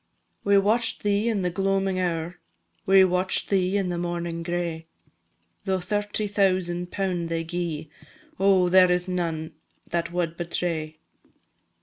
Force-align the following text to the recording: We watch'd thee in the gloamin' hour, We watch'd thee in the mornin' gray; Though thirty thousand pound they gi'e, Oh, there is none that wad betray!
We 0.43 0.57
watch'd 0.57 1.03
thee 1.03 1.29
in 1.29 1.43
the 1.43 1.51
gloamin' 1.51 1.99
hour, 1.99 2.39
We 2.87 3.03
watch'd 3.03 3.51
thee 3.51 3.77
in 3.77 3.89
the 3.89 3.99
mornin' 3.99 4.41
gray; 4.41 4.87
Though 5.65 5.79
thirty 5.79 6.25
thousand 6.25 6.89
pound 6.89 7.29
they 7.29 7.43
gi'e, 7.43 7.87
Oh, 8.39 8.67
there 8.67 8.91
is 8.91 9.07
none 9.07 9.51
that 9.91 10.11
wad 10.11 10.37
betray! 10.37 10.95